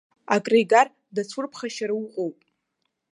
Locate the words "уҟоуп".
2.03-2.37